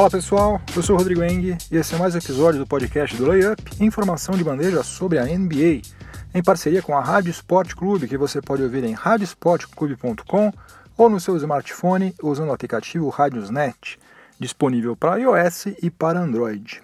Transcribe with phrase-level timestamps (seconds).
[0.00, 3.14] Fala pessoal, eu sou o Rodrigo Eng e esse é mais um episódio do podcast
[3.14, 5.82] do Layup, informação de bandeja sobre a NBA,
[6.32, 10.52] em parceria com a Rádio Sport Clube, que você pode ouvir em radiosportclube.com
[10.96, 13.98] ou no seu smartphone usando o aplicativo Radiosnet,
[14.38, 16.82] disponível para iOS e para Android.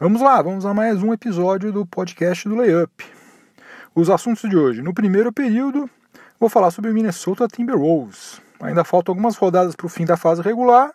[0.00, 3.04] Vamos lá, vamos a mais um episódio do podcast do Layup.
[3.94, 4.82] Os assuntos de hoje.
[4.82, 5.88] No primeiro período,
[6.40, 8.40] vou falar sobre o Minnesota Timberwolves.
[8.60, 10.92] Ainda faltam algumas rodadas para o fim da fase regular,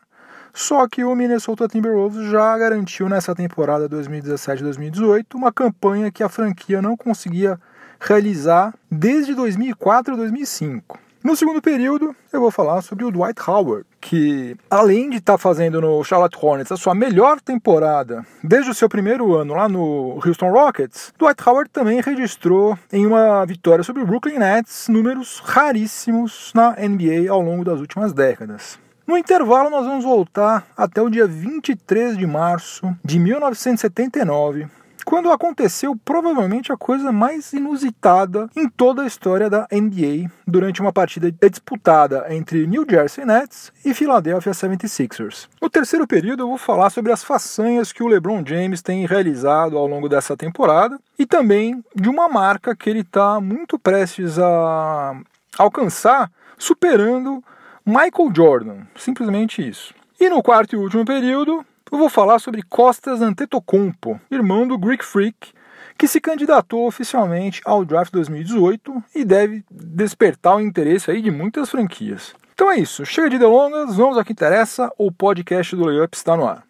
[0.56, 6.82] só que o Minnesota Timberwolves já garantiu nessa temporada 2017-2018 uma campanha que a franquia
[6.82, 7.60] não conseguia
[8.00, 10.98] realizar desde 2004 a 2005.
[11.22, 15.38] No segundo período, eu vou falar sobre o Dwight Howard, que além de estar tá
[15.38, 20.22] fazendo no Charlotte Hornets a sua melhor temporada desde o seu primeiro ano lá no
[20.26, 26.54] Houston Rockets, Dwight Howard também registrou em uma vitória sobre o Brooklyn Nets números raríssimos
[26.56, 28.85] na NBA ao longo das últimas décadas.
[29.08, 34.68] No intervalo, nós vamos voltar até o dia 23 de março de 1979,
[35.06, 40.92] quando aconteceu provavelmente a coisa mais inusitada em toda a história da NBA durante uma
[40.92, 45.48] partida disputada entre New Jersey Nets e Philadelphia 76ers.
[45.62, 49.78] No terceiro período eu vou falar sobre as façanhas que o LeBron James tem realizado
[49.78, 55.16] ao longo dessa temporada e também de uma marca que ele está muito prestes a
[55.60, 57.44] alcançar, superando
[57.88, 59.94] Michael Jordan, simplesmente isso.
[60.20, 65.06] E no quarto e último período, eu vou falar sobre Costas Antetokounmpo, irmão do Greek
[65.06, 65.54] Freak,
[65.96, 71.70] que se candidatou oficialmente ao draft 2018 e deve despertar o interesse aí de muitas
[71.70, 72.34] franquias.
[72.56, 76.36] Então é isso, chega de delongas, vamos ao que interessa, o podcast do Layup está
[76.36, 76.64] no ar.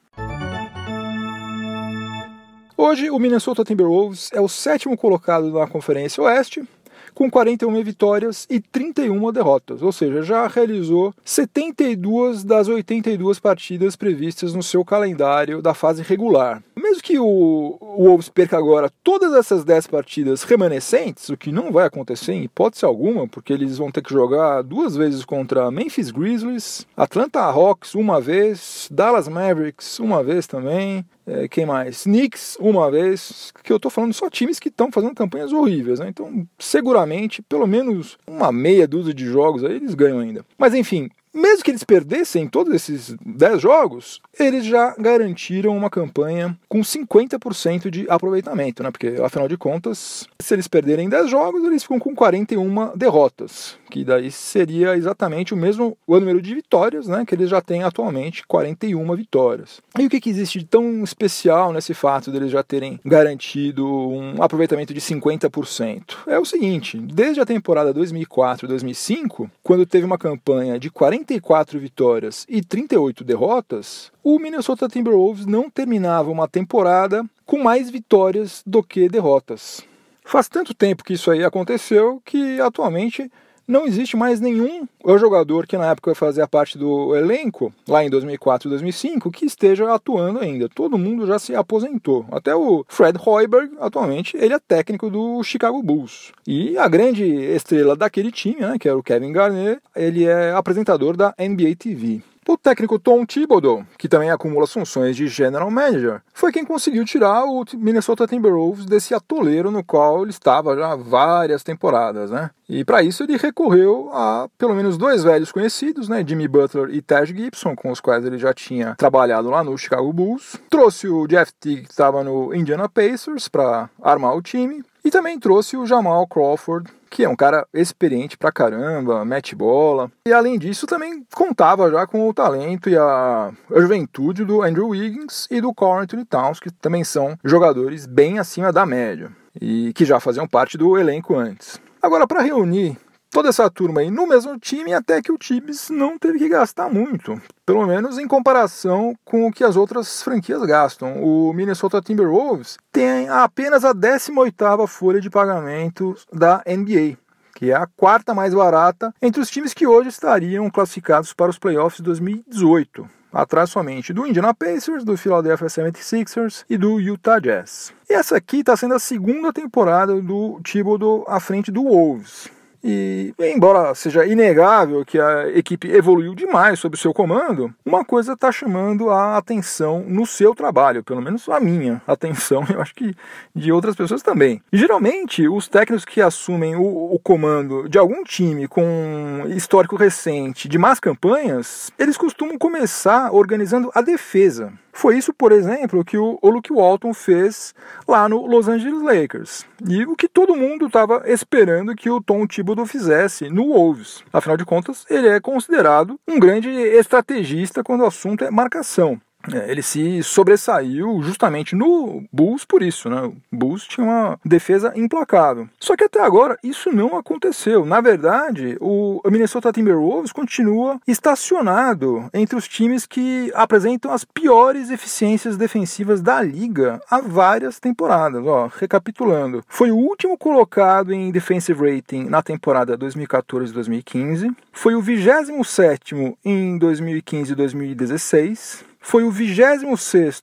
[2.75, 6.67] Hoje, o Minnesota Timberwolves é o sétimo colocado na Conferência Oeste,
[7.15, 14.53] com 41 vitórias e 31 derrotas, ou seja, já realizou 72 das 82 partidas previstas
[14.53, 16.61] no seu calendário da fase regular.
[16.75, 21.71] Mesmo que o, o Wolves perca agora todas essas 10 partidas remanescentes, o que não
[21.71, 26.11] vai acontecer em hipótese alguma, porque eles vão ter que jogar duas vezes contra Memphis
[26.11, 32.03] Grizzlies, Atlanta Hawks uma vez, Dallas Mavericks uma vez também, é, quem mais?
[32.03, 36.07] Knicks, uma vez, que eu tô falando só times que estão fazendo campanhas horríveis, né?
[36.09, 40.45] Então, seguramente, pelo menos uma meia dúzia de jogos aí eles ganham ainda.
[40.57, 46.57] Mas enfim, mesmo que eles perdessem todos esses 10 jogos, eles já garantiram uma campanha
[46.69, 48.89] com 50% de aproveitamento, né?
[48.89, 54.03] Porque afinal de contas, se eles perderem 10 jogos, eles ficam com 41 derrotas, que
[54.03, 58.45] daí seria exatamente o mesmo o número de vitórias, né, que eles já têm atualmente,
[58.45, 59.81] 41 vitórias.
[59.97, 64.43] E o que, que existe de tão especial nesse fato deles já terem garantido um
[64.43, 66.17] aproveitamento de 50%?
[66.27, 72.45] É o seguinte, desde a temporada 2004-2005, quando teve uma campanha de 40 44 vitórias
[72.49, 79.07] e 38 derrotas, o Minnesota Timberwolves não terminava uma temporada com mais vitórias do que
[79.07, 79.81] derrotas.
[80.25, 83.31] Faz tanto tempo que isso aí aconteceu que atualmente
[83.67, 84.87] não existe mais nenhum
[85.17, 89.93] jogador que na época fazia parte do elenco, lá em 2004 e 2005, que esteja
[89.93, 90.69] atuando ainda.
[90.69, 92.25] Todo mundo já se aposentou.
[92.31, 96.31] Até o Fred Hoiberg, atualmente, ele é técnico do Chicago Bulls.
[96.45, 101.15] E a grande estrela daquele time, né, que era o Kevin Garnett, ele é apresentador
[101.15, 102.21] da NBA TV.
[102.47, 107.03] O técnico Tom Thibodeau, que também acumula as funções de general manager, foi quem conseguiu
[107.03, 112.51] tirar o Minnesota Timberwolves desse atoleiro no qual ele estava já várias temporadas, né?
[112.69, 117.01] E para isso ele recorreu a pelo menos dois velhos conhecidos, né, Jimmy Butler e
[117.01, 120.55] Taj Gibson, com os quais ele já tinha trabalhado lá no Chicago Bulls.
[120.69, 124.83] Trouxe o Jeff Teague, que estava no Indiana Pacers, para armar o time.
[125.05, 130.11] E também trouxe o Jamal Crawford, que é um cara experiente pra caramba, mete bola.
[130.27, 135.47] E além disso, também contava já com o talento e a, juventude do Andrew Wiggins
[135.51, 139.31] e do Carl Towns, que também são jogadores bem acima da média
[139.61, 141.79] e que já faziam parte do elenco antes.
[142.01, 142.97] Agora, para reunir
[143.35, 146.89] toda essa turma aí no mesmo time, até que o Tibbs não teve que gastar
[146.89, 151.21] muito, pelo menos em comparação com o que as outras franquias gastam.
[151.21, 157.17] O Minnesota Timberwolves tem apenas a 18ª folha de pagamento da NBA,
[157.53, 161.59] que é a quarta mais barata entre os times que hoje estariam classificados para os
[161.59, 167.93] playoffs de 2018 atrás somente do Indiana Pacers, do Philadelphia 76ers e do Utah Jazz.
[168.09, 172.54] E essa aqui está sendo a segunda temporada do Thibodeau à frente do Wolves.
[172.87, 178.51] E, embora seja inegável que a equipe evoluiu demais sob seu comando, uma coisa está
[178.51, 183.15] chamando a atenção no seu trabalho, pelo menos a minha atenção, eu acho que
[183.55, 184.61] de outras pessoas também.
[184.71, 190.77] geralmente, os técnicos que assumem o, o comando de algum time com histórico recente de
[190.77, 194.71] más campanhas, eles costumam começar organizando a defesa.
[194.97, 197.75] Foi isso, por exemplo, que o Luke Walton fez
[198.07, 199.65] lá no Los Angeles Lakers.
[199.85, 204.23] E o que todo mundo estava esperando que o Tom Thibodeau fizesse no Wolves.
[204.33, 209.21] Afinal de contas, ele é considerado um grande estrategista quando o assunto é marcação.
[209.53, 213.21] É, ele se sobressaiu justamente no Bulls por isso, né?
[213.23, 215.69] O Bulls tinha uma defesa implacável.
[215.79, 217.85] Só que até agora isso não aconteceu.
[217.85, 225.57] Na verdade, o Minnesota Timberwolves continua estacionado entre os times que apresentam as piores eficiências
[225.57, 228.43] defensivas da liga há várias temporadas.
[228.45, 236.15] Ó, recapitulando, foi o último colocado em defensive rating na temporada 2014-2015, foi o 27
[236.43, 239.83] em 2015-2016 foi o 26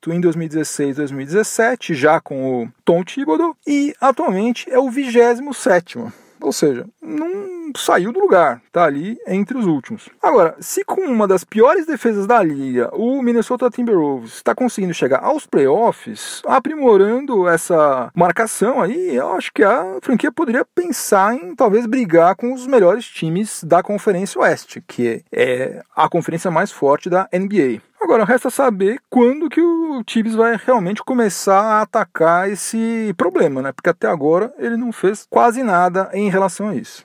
[0.08, 5.98] em 2016 2017, já com o Tom Thibodeau, e atualmente é o 27.
[6.42, 10.08] Ou seja, não saiu do lugar, tá ali entre os últimos.
[10.22, 15.22] Agora, se com uma das piores defesas da liga, o Minnesota Timberwolves está conseguindo chegar
[15.22, 21.86] aos playoffs, aprimorando essa marcação aí, eu acho que a franquia poderia pensar em talvez
[21.86, 27.28] brigar com os melhores times da Conferência Oeste, que é a conferência mais forte da
[27.32, 27.80] NBA.
[28.02, 33.72] Agora resta saber quando que o Tibbs vai realmente começar a atacar esse problema, né?
[33.72, 37.04] Porque até agora ele não fez quase nada em relação a isso.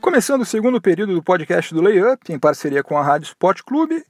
[0.00, 4.04] Começando o segundo período do podcast do Layup, em parceria com a Rádio Sport Clube,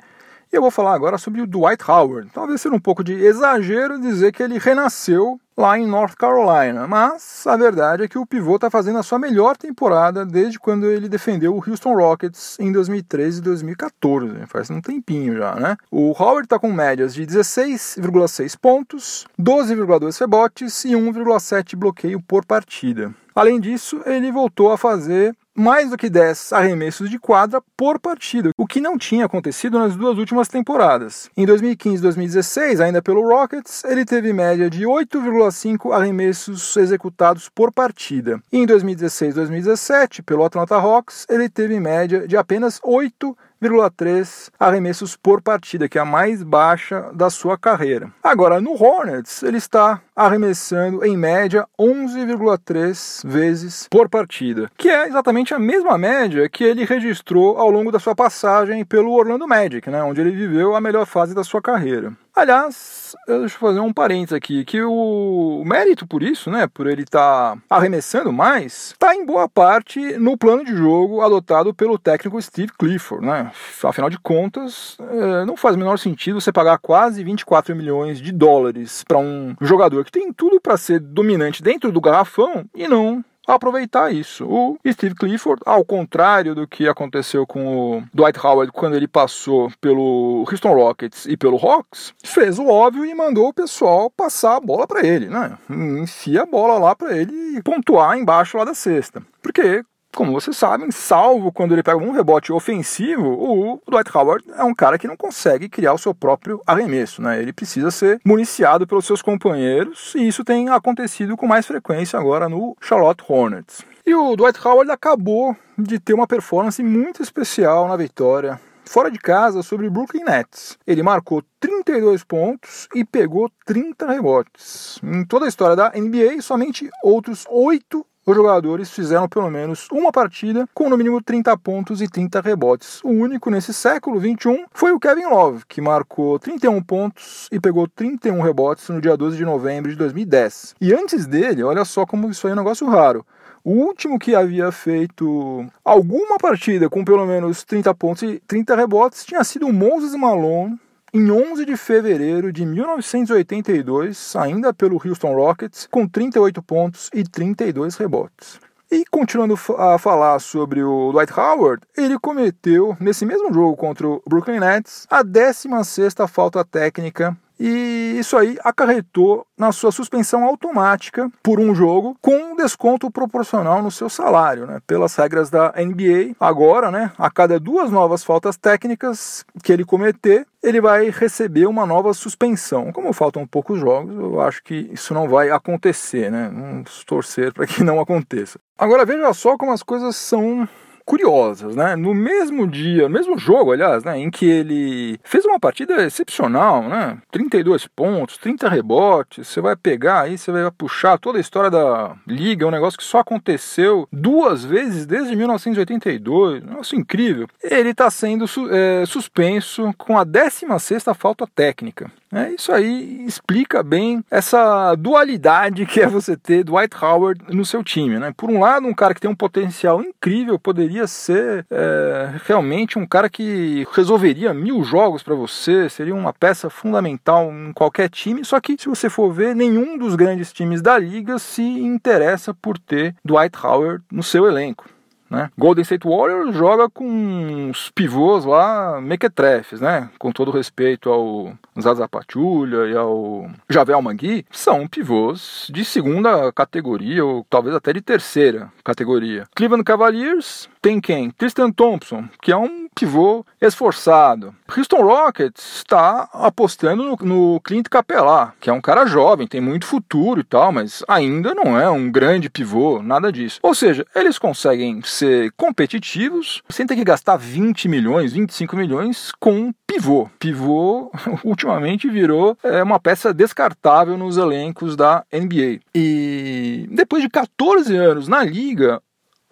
[0.52, 2.28] e eu vou falar agora sobre o Dwight Howard.
[2.30, 6.86] Talvez seja um pouco de exagero dizer que ele renasceu lá em North Carolina.
[6.86, 10.86] Mas a verdade é que o pivô está fazendo a sua melhor temporada desde quando
[10.86, 14.46] ele defendeu o Houston Rockets em 2013 e 2014.
[14.46, 15.76] Faz um tempinho já, né?
[15.90, 23.14] O Howard está com médias de 16,6 pontos, 12,2 rebotes e 1,7 bloqueio por partida.
[23.34, 28.50] Além disso, ele voltou a fazer mais do que 10 arremessos de quadra por partida,
[28.56, 31.28] o que não tinha acontecido nas duas últimas temporadas.
[31.36, 37.72] Em 2015 e 2016, ainda pelo Rockets, ele teve média de 8,5 arremessos executados por
[37.72, 38.40] partida.
[38.52, 44.50] E em 2016 e 2017, pelo Atlanta Hawks, ele teve média de apenas 8 11,3
[44.58, 48.10] arremessos por partida, que é a mais baixa da sua carreira.
[48.22, 55.54] Agora, no Hornets, ele está arremessando em média 11,3 vezes por partida, que é exatamente
[55.54, 60.02] a mesma média que ele registrou ao longo da sua passagem pelo Orlando Magic, né,
[60.02, 62.12] onde ele viveu a melhor fase da sua carreira.
[62.34, 67.02] Aliás, deixa eu fazer um parênteses aqui, que o mérito por isso, né, por ele
[67.02, 72.40] estar tá arremessando mais, está em boa parte no plano de jogo adotado pelo técnico
[72.40, 73.52] Steve Clifford, né?
[73.84, 78.32] Afinal de contas, é, não faz o menor sentido você pagar quase 24 milhões de
[78.32, 83.24] dólares para um jogador que tem tudo para ser dominante dentro do garrafão e não
[83.46, 84.46] aproveitar isso.
[84.46, 89.70] O Steve Clifford, ao contrário do que aconteceu com o Dwight Howard quando ele passou
[89.80, 94.60] pelo Houston Rockets e pelo Hawks, fez o óbvio e mandou o pessoal passar a
[94.60, 95.58] bola para ele, né?
[95.68, 99.22] Enfia a bola lá para ele pontuar embaixo lá da cesta.
[99.42, 99.82] Porque
[100.14, 104.74] como vocês sabem, salvo quando ele pega um rebote ofensivo, o Dwight Howard é um
[104.74, 107.40] cara que não consegue criar o seu próprio arremesso, né?
[107.40, 112.48] Ele precisa ser municiado pelos seus companheiros e isso tem acontecido com mais frequência agora
[112.48, 113.82] no Charlotte Hornets.
[114.04, 119.18] E o Dwight Howard acabou de ter uma performance muito especial na vitória fora de
[119.18, 120.76] casa sobre o Brooklyn Nets.
[120.86, 124.98] Ele marcou 32 pontos e pegou 30 rebotes.
[125.02, 130.12] Em toda a história da NBA, somente outros oito os jogadores fizeram pelo menos uma
[130.12, 133.00] partida com no mínimo 30 pontos e 30 rebotes.
[133.02, 137.88] O único nesse século 21 foi o Kevin Love, que marcou 31 pontos e pegou
[137.88, 140.76] 31 rebotes no dia 12 de novembro de 2010.
[140.80, 143.26] E antes dele, olha só como isso aí é um negócio raro.
[143.64, 149.24] O último que havia feito alguma partida com pelo menos 30 pontos e 30 rebotes
[149.24, 150.78] tinha sido o Moses Malone
[151.14, 157.96] em 11 de fevereiro de 1982, ainda pelo Houston Rockets, com 38 pontos e 32
[157.96, 158.58] rebotes.
[158.90, 164.22] E continuando a falar sobre o Dwight Howard, ele cometeu, nesse mesmo jogo contra o
[164.26, 171.60] Brooklyn Nets, a 16ª falta técnica e isso aí acarretou na sua suspensão automática por
[171.60, 174.80] um jogo com um desconto proporcional no seu salário, né?
[174.86, 180.46] Pelas regras da NBA, agora, né, a cada duas novas faltas técnicas que ele cometer,
[180.62, 182.92] ele vai receber uma nova suspensão.
[182.92, 186.50] Como faltam poucos jogos, eu acho que isso não vai acontecer, né?
[186.52, 188.58] Vamos torcer para que não aconteça.
[188.78, 190.68] Agora veja só como as coisas são
[191.04, 191.96] curiosas, né?
[191.96, 197.18] No mesmo dia, mesmo jogo, aliás, né, em que ele fez uma partida excepcional, né?
[197.30, 202.16] 32 pontos, 30 rebotes, você vai pegar aí, você vai puxar toda a história da
[202.26, 207.48] liga, é um negócio que só aconteceu duas vezes desde 1982, negócio incrível.
[207.62, 212.10] Ele está sendo é, suspenso com a 16ª falta técnica.
[212.32, 217.84] É, isso aí explica bem essa dualidade que é você ter Dwight Howard no seu
[217.84, 218.18] time.
[218.18, 218.32] Né?
[218.34, 223.06] Por um lado, um cara que tem um potencial incrível, poderia ser é, realmente um
[223.06, 228.44] cara que resolveria mil jogos para você, seria uma peça fundamental em qualquer time.
[228.44, 232.78] Só que, se você for ver, nenhum dos grandes times da liga se interessa por
[232.78, 234.88] ter Dwight Howard no seu elenco.
[235.32, 235.50] Né?
[235.56, 240.10] Golden State Warriors joga com uns pivôs lá mequetrefes, né?
[240.18, 247.24] Com todo respeito ao Zaza Pachulia e ao Javel Mangui, são pivôs de segunda categoria
[247.24, 249.46] ou talvez até de terceira categoria.
[249.54, 251.30] Cleveland Cavaliers tem quem?
[251.30, 254.52] Tristan Thompson, que é um pivô esforçado.
[254.76, 259.86] Houston Rockets está apostando no, no Clint Capela, que é um cara jovem, tem muito
[259.86, 263.60] futuro e tal, mas ainda não é um grande pivô, nada disso.
[263.62, 269.72] Ou seja, eles conseguem ser competitivos sem ter que gastar 20 milhões, 25 milhões com
[269.86, 270.28] pivô.
[270.38, 271.12] Pivô
[271.44, 275.80] ultimamente virou é, uma peça descartável nos elencos da NBA.
[275.94, 279.00] E depois de 14 anos na liga,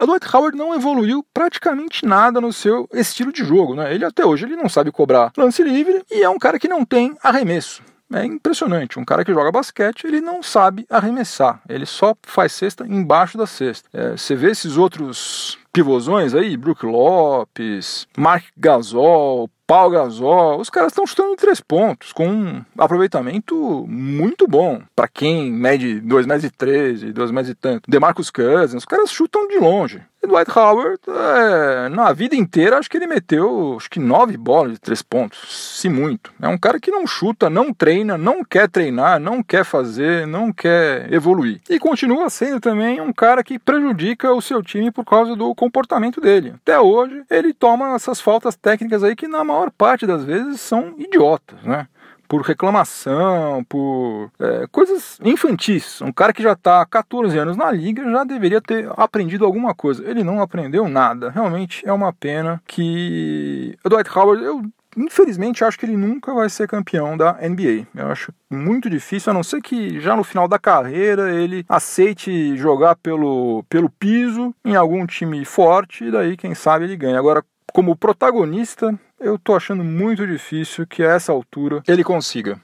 [0.01, 3.75] o Dwight Howard não evoluiu praticamente nada no seu estilo de jogo.
[3.75, 3.93] Né?
[3.93, 6.83] Ele até hoje ele não sabe cobrar lance livre e é um cara que não
[6.83, 7.83] tem arremesso.
[8.13, 8.99] É impressionante.
[8.99, 11.61] Um cara que joga basquete, ele não sabe arremessar.
[11.69, 13.87] Ele só faz cesta embaixo da cesta.
[13.93, 20.91] É, você vê esses outros pivôzões aí, Brook Lopes, Mark Gasol, Paul Gasol, os caras
[20.91, 24.81] estão chutando três pontos, com um aproveitamento muito bom.
[24.93, 27.89] Para quem mede 2 metros e 13, 2 metros e tanto.
[27.89, 30.01] DeMarcus Cousins, os caras chutam de longe.
[30.23, 34.73] E Dwight Howard, é, na vida inteira, acho que ele meteu acho que nove bolas
[34.73, 36.31] de três pontos, se muito.
[36.39, 40.53] É um cara que não chuta, não treina, não quer treinar, não quer fazer, não
[40.53, 41.59] quer evoluir.
[41.67, 46.21] E continua sendo também um cara que prejudica o seu time por causa do comportamento
[46.21, 46.53] dele.
[46.61, 50.93] Até hoje, ele toma essas faltas técnicas aí que na maior parte das vezes são
[50.97, 51.87] idiotas, né?
[52.31, 56.01] Por reclamação, por é, coisas infantis.
[56.01, 59.75] Um cara que já está há 14 anos na liga já deveria ter aprendido alguma
[59.75, 60.09] coisa.
[60.09, 61.29] Ele não aprendeu nada.
[61.29, 64.61] Realmente é uma pena que o Dwight Howard, eu
[64.95, 67.85] infelizmente acho que ele nunca vai ser campeão da NBA.
[67.93, 72.55] Eu acho muito difícil, a não ser que já no final da carreira ele aceite
[72.55, 77.19] jogar pelo, pelo piso em algum time forte e daí quem sabe ele ganha.
[77.19, 82.59] Agora como protagonista, eu tô achando muito difícil que a essa altura ele consiga.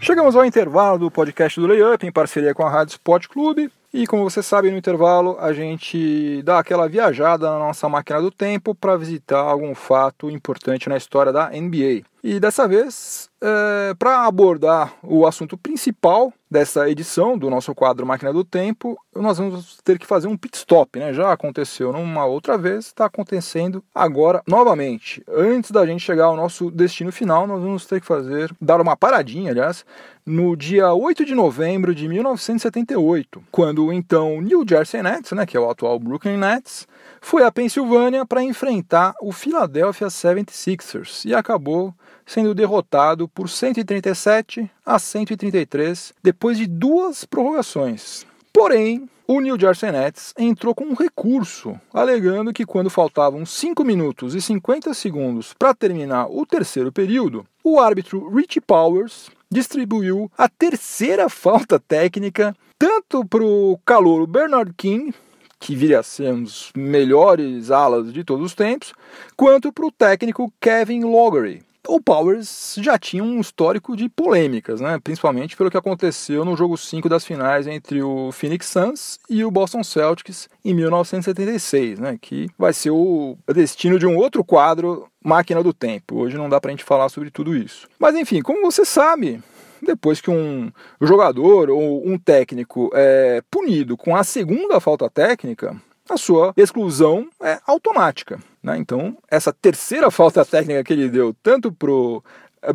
[0.00, 3.70] Chegamos ao intervalo do podcast do Layup em parceria com a Rádio Sport Clube.
[3.92, 8.30] E como você sabe, no intervalo a gente dá aquela viajada na nossa máquina do
[8.30, 12.02] tempo para visitar algum fato importante na história da NBA.
[12.22, 18.32] E dessa vez, é, para abordar o assunto principal dessa edição do nosso quadro Máquina
[18.32, 21.12] do Tempo, nós vamos ter que fazer um pit stop, né?
[21.12, 25.22] Já aconteceu numa outra vez, está acontecendo agora novamente.
[25.28, 28.96] Antes da gente chegar ao nosso destino final, nós vamos ter que fazer, dar uma
[28.96, 29.84] paradinha, aliás,
[30.26, 35.56] no dia 8 de novembro de 1978, quando o então New Jersey Nets, né, que
[35.56, 36.88] é o atual Brooklyn Nets,
[37.20, 41.94] foi à Pensilvânia para enfrentar o Philadelphia 76ers e acabou
[42.26, 48.26] sendo derrotado por 137 a 133 depois de duas prorrogações.
[48.52, 54.34] Porém, o New Jersey Nets entrou com um recurso, alegando que quando faltavam 5 minutos
[54.34, 61.28] e 50 segundos para terminar o terceiro período, o árbitro Richie Powers distribuiu a terceira
[61.28, 65.14] falta técnica tanto para o calouro Bernard King,
[65.58, 68.92] que viria a ser um dos melhores alas de todos os tempos,
[69.36, 74.98] quanto para o técnico Kevin Lowery, o Powers já tinha um histórico de polêmicas, né?
[75.02, 79.50] principalmente pelo que aconteceu no jogo 5 das finais entre o Phoenix Suns e o
[79.50, 82.18] Boston Celtics em 1976, né?
[82.20, 86.16] que vai ser o destino de um outro quadro Máquina do Tempo.
[86.16, 87.88] Hoje não dá para a gente falar sobre tudo isso.
[87.98, 89.42] Mas enfim, como você sabe,
[89.82, 95.76] depois que um jogador ou um técnico é punido com a segunda falta técnica,
[96.08, 98.38] a sua exclusão é automática.
[98.66, 98.76] Né?
[98.78, 102.20] Então, essa terceira falta técnica que ele deu, tanto pro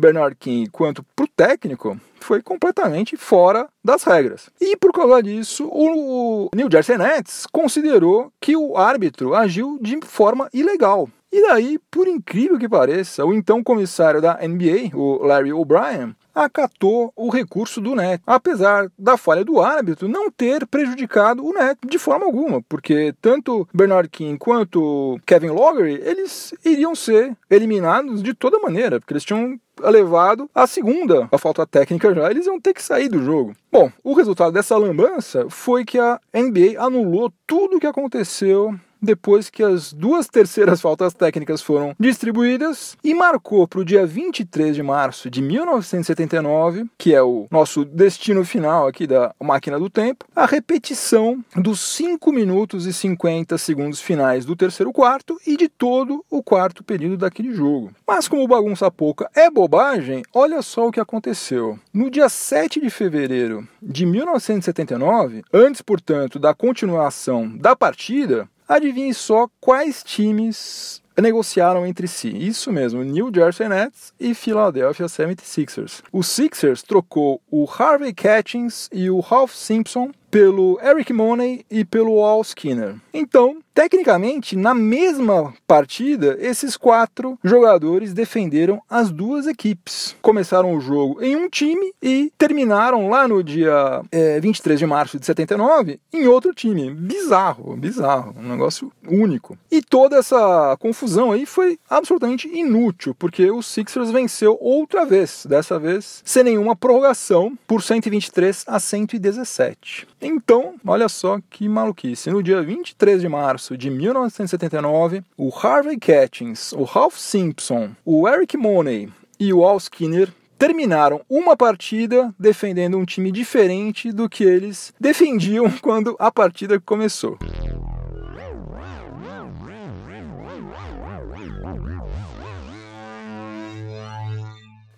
[0.00, 4.48] Bernard King quanto pro técnico, foi completamente fora das regras.
[4.58, 10.48] E por causa disso, o New Jersey Nets considerou que o árbitro agiu de forma
[10.54, 11.10] ilegal.
[11.30, 17.12] E daí, por incrível que pareça, o então comissário da NBA, o Larry O'Brien, acatou
[17.16, 21.98] o recurso do Net, apesar da falha do árbitro não ter prejudicado o Net de
[21.98, 28.58] forma alguma, porque tanto Bernard King quanto Kevin Lowery, eles iriam ser eliminados de toda
[28.58, 32.82] maneira, porque eles tinham levado a segunda, a falta técnica já, eles iam ter que
[32.82, 33.54] sair do jogo.
[33.70, 39.50] Bom, o resultado dessa lambança foi que a NBA anulou tudo o que aconteceu depois
[39.50, 44.82] que as duas terceiras faltas técnicas foram distribuídas e marcou para o dia 23 de
[44.82, 50.46] março de 1979, que é o nosso destino final aqui da máquina do tempo, a
[50.46, 56.42] repetição dos 5 minutos e 50 segundos finais do terceiro quarto e de todo o
[56.42, 57.92] quarto período daquele jogo.
[58.06, 61.78] Mas como bagunça pouca é bobagem, olha só o que aconteceu.
[61.92, 69.48] No dia 7 de fevereiro de 1979, antes, portanto, da continuação da partida, Adivinhe só
[69.60, 72.30] quais times negociaram entre si.
[72.30, 76.02] Isso mesmo, New Jersey Nets e Philadelphia 76ers.
[76.10, 82.24] O Sixers trocou o Harvey Catchings e o Ralph Simpson pelo Eric Money e pelo
[82.24, 82.94] Al Skinner.
[83.12, 90.16] Então, tecnicamente, na mesma partida, esses quatro jogadores defenderam as duas equipes.
[90.22, 95.18] Começaram o jogo em um time e terminaram lá no dia é, 23 de março
[95.18, 96.90] de 79 em outro time.
[96.90, 99.58] Bizarro, bizarro, um negócio único.
[99.70, 105.78] E toda essa confusão aí foi absolutamente inútil, porque o Sixers venceu outra vez, dessa
[105.78, 110.06] vez sem nenhuma prorrogação, por 123 a 117.
[110.24, 112.30] Então, olha só que maluquice.
[112.30, 118.56] No dia 23 de março de 1979, o Harvey Catchings, o Ralph Simpson, o Eric
[118.56, 124.94] Money e o Al Skinner terminaram uma partida defendendo um time diferente do que eles
[125.00, 127.36] defendiam quando a partida começou.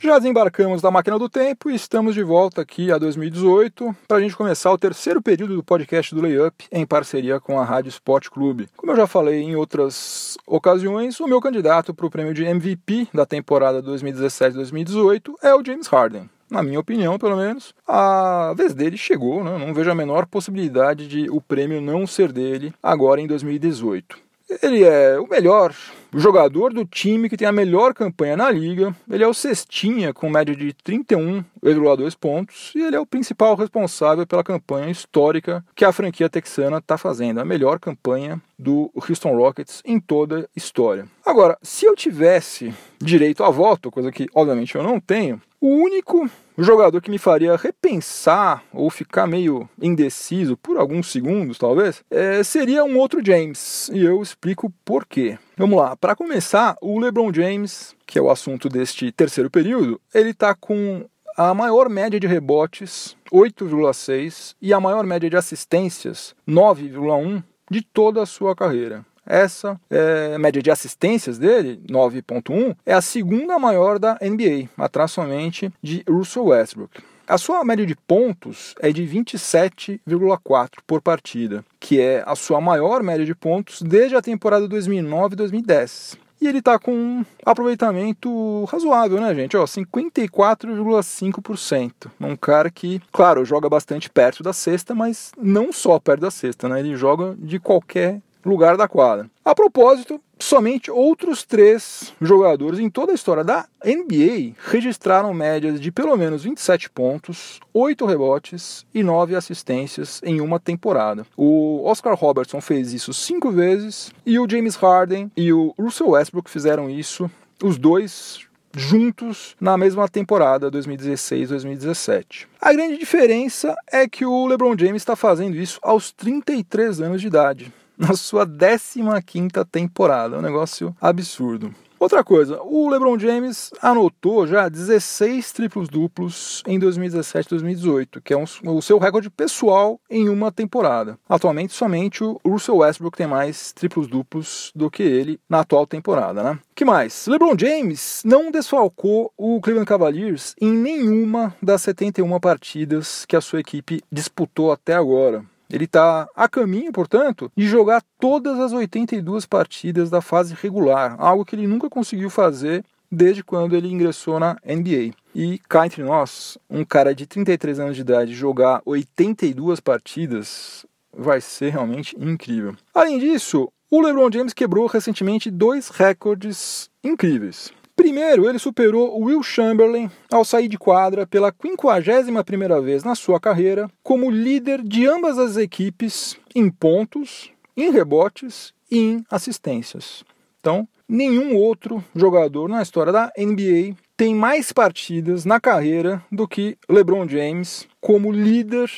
[0.05, 4.21] Já desembarcamos da máquina do tempo e estamos de volta aqui a 2018 para a
[4.21, 8.29] gente começar o terceiro período do podcast do Layup em parceria com a Rádio Sport
[8.29, 8.69] Clube.
[8.77, 13.09] Como eu já falei em outras ocasiões, o meu candidato para o prêmio de MVP
[13.15, 18.99] da temporada 2017-2018 é o James Harden na minha opinião, pelo menos, a vez dele
[18.99, 19.43] chegou.
[19.43, 19.57] Né?
[19.57, 24.19] Não vejo a menor possibilidade de o prêmio não ser dele agora em 2018.
[24.63, 25.75] Ele é o melhor
[26.15, 28.95] jogador do time que tem a melhor campanha na liga.
[29.11, 34.27] Ele é o cestinha com média de 31,2 pontos e ele é o principal responsável
[34.27, 39.83] pela campanha histórica que a franquia texana está fazendo, a melhor campanha do Houston Rockets
[39.85, 41.07] em toda a história.
[41.25, 46.31] Agora, se eu tivesse direito a voto, coisa que obviamente eu não tenho, o único
[46.63, 52.85] jogador que me faria repensar ou ficar meio indeciso por alguns segundos, talvez, é, seria
[52.85, 53.91] um outro James.
[53.93, 55.39] E eu explico por quê.
[55.57, 60.31] Vamos lá, para começar, o LeBron James, que é o assunto deste terceiro período, ele
[60.31, 61.05] está com
[61.37, 68.23] a maior média de rebotes, 8,6, e a maior média de assistências, 9,1, de toda
[68.23, 69.05] a sua carreira.
[69.27, 75.73] Essa é, média de assistências dele, 9.1, é a segunda maior da NBA, atrás somente
[75.83, 77.03] de Russell Westbrook.
[77.27, 83.03] A sua média de pontos é de 27,4 por partida, que é a sua maior
[83.03, 86.19] média de pontos desde a temporada 2009-2010.
[86.39, 89.57] E ele está com um aproveitamento razoável, né, gente?
[89.57, 92.11] Ó, 54,5%.
[92.21, 96.69] Um cara que, claro, joga bastante perto da cesta, mas não só perto da cesta,
[96.69, 96.81] né?
[96.81, 99.29] Ele joga de qualquer lugar da quadra.
[99.45, 105.91] A propósito, somente outros três jogadores em toda a história da NBA registraram médias de
[105.91, 111.27] pelo menos 27 pontos, 8 rebotes e 9 assistências em uma temporada.
[111.37, 116.51] O Oscar Robertson fez isso cinco vezes e o James Harden e o Russell Westbrook
[116.51, 117.31] fizeram isso,
[117.63, 122.47] os dois juntos na mesma temporada 2016-2017.
[122.61, 127.29] A grande diferença é que o LeBron James está fazendo isso aos 33 anos de
[127.29, 130.37] idade na sua 15ª temporada.
[130.37, 131.75] É um negócio absurdo.
[132.05, 138.37] Outra coisa, o LeBron James anotou já 16 triplos duplos em 2017 2018, que é
[138.37, 141.19] um, o seu recorde pessoal em uma temporada.
[141.27, 146.43] Atualmente, somente o Russell Westbrook tem mais triplos duplos do que ele na atual temporada,
[146.43, 146.59] né?
[146.75, 147.27] que mais?
[147.27, 153.61] LeBron James não desfalcou o Cleveland Cavaliers em nenhuma das 71 partidas que a sua
[153.61, 155.45] equipe disputou até agora.
[155.71, 161.45] Ele está a caminho, portanto, de jogar todas as 82 partidas da fase regular, algo
[161.45, 165.15] que ele nunca conseguiu fazer desde quando ele ingressou na NBA.
[165.35, 170.85] E cá entre nós, um cara de 33 anos de idade jogar 82 partidas
[171.17, 172.75] vai ser realmente incrível.
[172.93, 177.73] Além disso, o LeBron James quebrou recentemente dois recordes incríveis.
[177.97, 183.89] Primeiro, ele superou Will Chamberlain ao sair de quadra pela 51ª vez na sua carreira
[184.03, 190.25] como líder de ambas as equipes em pontos, em rebotes e em assistências.
[190.61, 196.77] Então, nenhum outro jogador na história da NBA tem mais partidas na carreira do que
[196.89, 198.91] LeBron James como líder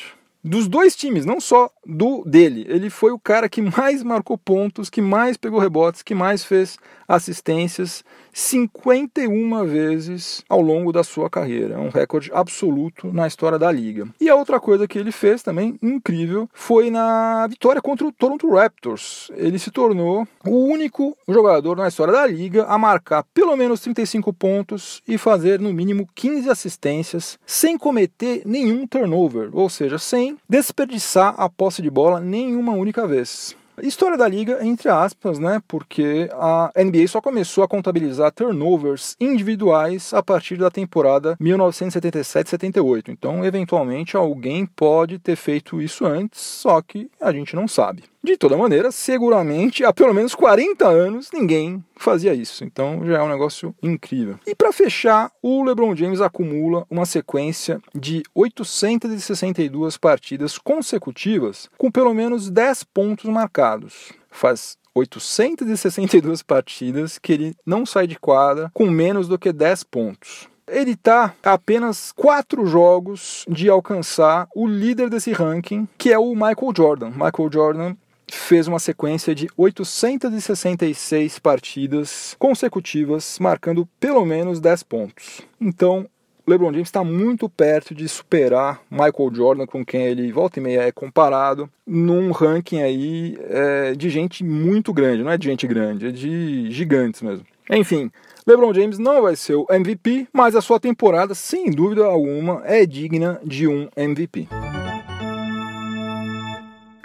[0.43, 2.65] dos dois times, não só do dele.
[2.69, 6.77] Ele foi o cara que mais marcou pontos, que mais pegou rebotes, que mais fez
[7.07, 8.03] assistências
[8.37, 11.73] 51 vezes ao longo da sua carreira.
[11.73, 14.07] É um recorde absoluto na história da liga.
[14.21, 18.47] E a outra coisa que ele fez também incrível foi na vitória contra o Toronto
[18.53, 19.31] Raptors.
[19.35, 24.31] Ele se tornou o único jogador na história da liga a marcar pelo menos 35
[24.31, 31.33] pontos e fazer no mínimo 15 assistências sem cometer nenhum turnover, ou seja, sem desperdiçar
[31.37, 33.56] a posse de bola nenhuma única vez.
[33.81, 35.61] História da liga, entre aspas, né?
[35.67, 43.09] Porque a NBA só começou a contabilizar turnovers individuais a partir da temporada 1977-78.
[43.09, 48.03] Então, eventualmente, alguém pode ter feito isso antes, só que a gente não sabe.
[48.27, 52.65] De toda maneira, seguramente há pelo menos 40 anos ninguém fazia isso.
[52.65, 54.37] Então já é um negócio incrível.
[54.45, 62.13] E para fechar, o LeBron James acumula uma sequência de 862 partidas consecutivas com pelo
[62.13, 64.11] menos 10 pontos marcados.
[64.29, 70.49] Faz 862 partidas que ele não sai de quadra com menos do que 10 pontos.
[70.67, 76.33] Ele está a apenas quatro jogos de alcançar o líder desse ranking, que é o
[76.33, 77.11] Michael Jordan.
[77.11, 77.95] Michael Jordan
[78.29, 85.41] fez uma sequência de 866 partidas consecutivas, marcando pelo menos 10 pontos.
[85.59, 86.07] Então,
[86.47, 90.83] LeBron James está muito perto de superar Michael Jordan, com quem ele volta e meia
[90.83, 96.07] é comparado, num ranking aí é, de gente muito grande, não é de gente grande,
[96.07, 97.45] é de gigantes mesmo.
[97.69, 98.09] Enfim,
[98.47, 102.85] LeBron James não vai ser o MVP, mas a sua temporada, sem dúvida alguma, é
[102.85, 104.47] digna de um MVP.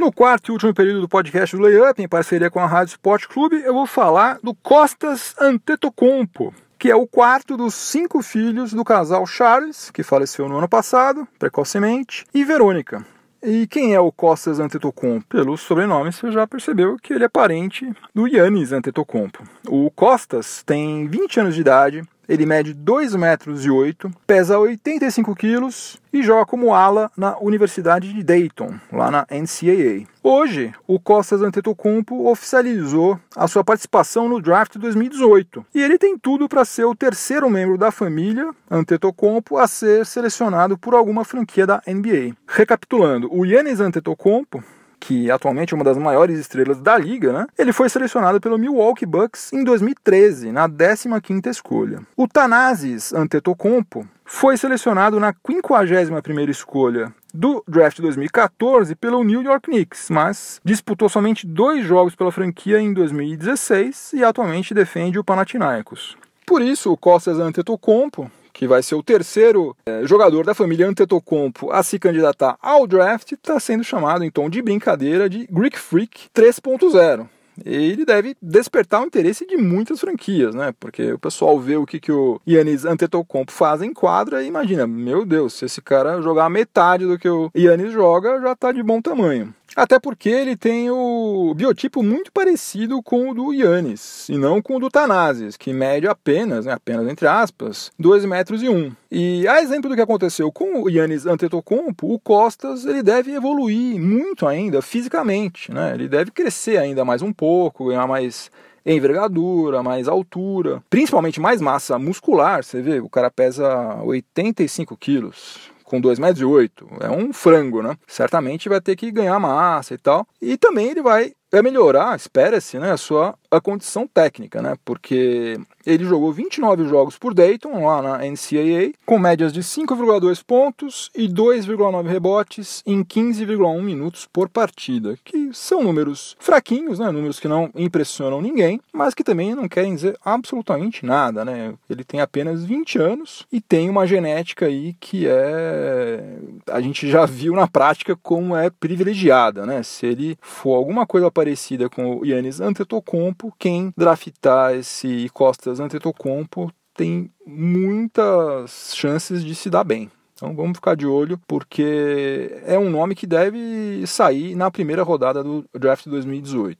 [0.02, 3.28] No quarto e último período do podcast do Layup, em parceria com a Rádio Sport
[3.28, 8.82] Clube, eu vou falar do Costas Antetokounmpo, que é o quarto dos cinco filhos do
[8.82, 13.06] casal Charles, que faleceu no ano passado, precocemente, e Verônica.
[13.40, 15.24] E quem é o Costas Antetokounmpo?
[15.28, 19.44] Pelo sobrenome você já percebeu que ele é parente do Yannis Antetokounmpo.
[19.68, 25.36] O Costas tem 20 anos de idade, ele mede 2 metros e 8, pesa 85
[25.36, 30.06] quilos e joga como ala na Universidade de Dayton, lá na NCAA.
[30.22, 36.48] Hoje, o Costas Antetokounmpo oficializou a sua participação no draft 2018 e ele tem tudo
[36.48, 41.82] para ser o terceiro membro da família Antetokounmpo a ser selecionado por alguma franquia da
[41.86, 42.34] NBA.
[42.48, 44.64] Recapitulando, o Yannis Antetokounmpo
[45.02, 47.46] que atualmente é uma das maiores estrelas da liga, né?
[47.58, 52.00] Ele foi selecionado pelo Milwaukee Bucks em 2013, na 15ª escolha.
[52.16, 60.08] O Thanasis Antetokounmpo foi selecionado na 51ª escolha do draft 2014 pelo New York Knicks,
[60.08, 66.16] mas disputou somente dois jogos pela franquia em 2016 e atualmente defende o Panathinaikos.
[66.46, 68.30] Por isso, o Costas Antetokounmpo
[68.62, 73.32] que vai ser o terceiro é, jogador da família Antetokounmpo a se candidatar ao draft,
[73.32, 77.26] está sendo chamado em tom de brincadeira de Greek Freak 3.0
[77.66, 80.72] ele deve despertar o interesse de muitas franquias, né?
[80.80, 84.86] Porque o pessoal vê o que, que o Yannis Antetokounmpo faz em quadra e imagina,
[84.86, 88.82] meu Deus, se esse cara jogar metade do que o Yannis joga, já está de
[88.82, 89.54] bom tamanho.
[89.76, 94.76] Até porque ele tem o biotipo muito parecido com o do Yannis, e não com
[94.76, 98.76] o do Tanazes, que mede apenas, né, apenas entre aspas, 2 metros e 1.
[98.76, 98.92] Um.
[99.10, 103.98] E a exemplo do que aconteceu com o Yannis Antetokounmpo, o Costas ele deve evoluir
[103.98, 105.92] muito ainda fisicamente, né?
[105.94, 108.50] Ele deve crescer ainda mais um pouco, ganhar mais
[108.84, 112.64] envergadura, mais altura, principalmente mais massa muscular.
[112.64, 116.88] Você vê, o cara pesa 85 quilos, com 2,8 metros.
[117.02, 117.98] É um frango, né?
[118.06, 120.26] Certamente vai ter que ganhar massa e tal.
[120.40, 124.76] E também ele vai é melhorar, espera-se, né, a sua a condição técnica, né?
[124.82, 131.10] Porque ele jogou 29 jogos por Dayton, lá na NCAA, com médias de 5,2 pontos
[131.14, 137.10] e 2,9 rebotes em 15,1 minutos por partida, que são números fraquinhos, né?
[137.10, 141.74] Números que não impressionam ninguém, mas que também não querem dizer absolutamente nada, né?
[141.90, 146.38] Ele tem apenas 20 anos e tem uma genética aí que é
[146.70, 149.82] a gente já viu na prática como é privilegiada, né?
[149.82, 156.72] Se ele for alguma coisa parecida com o Yannis Antetokounmpo, quem draftar esse Costas Antetokounmpo
[156.94, 160.08] tem muitas chances de se dar bem.
[160.34, 165.42] Então vamos ficar de olho, porque é um nome que deve sair na primeira rodada
[165.42, 166.78] do draft 2018.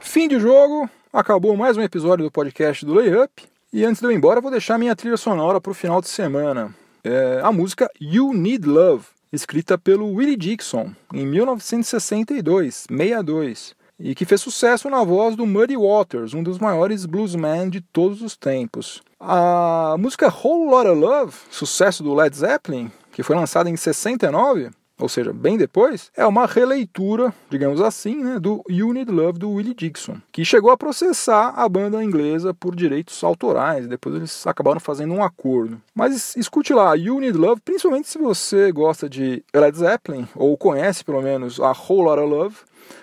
[0.00, 3.44] Fim de jogo, acabou mais um episódio do podcast do Layup.
[3.72, 6.08] E antes de eu ir embora, vou deixar minha trilha sonora para o final de
[6.08, 6.74] semana.
[7.02, 14.24] É a música You Need Love, escrita pelo Willie Dixon em 1962, 62, e que
[14.24, 19.02] fez sucesso na voz do Muddy Waters, um dos maiores bluesmen de todos os tempos.
[19.20, 25.08] A música Whole Lotta Love, sucesso do Led Zeppelin, que foi lançada em 69, ou
[25.08, 29.74] seja, bem depois, é uma releitura, digamos assim, né, do You Need Love do Willie
[29.74, 35.14] Dixon, que chegou a processar a banda inglesa por direitos autorais, depois eles acabaram fazendo
[35.14, 35.80] um acordo.
[35.94, 41.04] Mas escute lá, You Need Love, principalmente se você gosta de Led Zeppelin, ou conhece
[41.04, 42.56] pelo menos a Whole Lotta Love,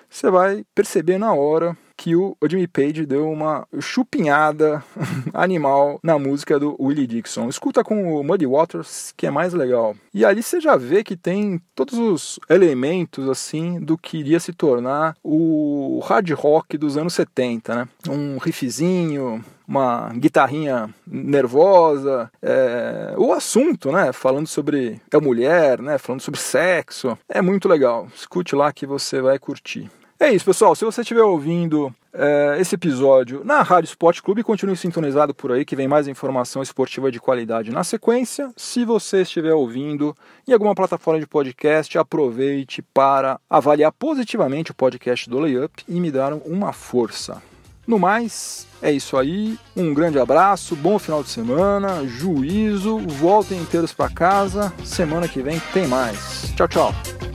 [0.09, 4.83] você vai perceber na hora que o Jimmy Page deu uma chupinhada
[5.33, 7.49] animal na música do Willie Dixon.
[7.49, 9.95] Escuta com o Muddy Waters, que é mais legal.
[10.13, 14.53] E ali você já vê que tem todos os elementos assim do que iria se
[14.53, 17.87] tornar o hard rock dos anos 70, né?
[18.07, 24.13] Um riffzinho, uma guitarrinha nervosa, é, o assunto, né?
[24.13, 25.97] Falando sobre a mulher, né?
[25.97, 27.17] Falando sobre sexo.
[27.27, 28.07] É muito legal.
[28.15, 29.89] Escute lá que você vai curtir.
[30.19, 30.75] É isso, pessoal.
[30.75, 35.63] Se você estiver ouvindo é, esse episódio na Rádio Esporte Clube, continue sintonizado por aí
[35.63, 38.51] que vem mais informação esportiva de qualidade na sequência.
[38.57, 40.15] Se você estiver ouvindo
[40.47, 46.09] em alguma plataforma de podcast, aproveite para avaliar positivamente o podcast do Layup e me
[46.09, 47.41] dar uma força.
[47.85, 49.57] No mais, é isso aí.
[49.75, 54.73] Um grande abraço, bom final de semana, juízo, voltem inteiros para casa.
[54.83, 56.51] Semana que vem tem mais.
[56.55, 57.26] Tchau, tchau.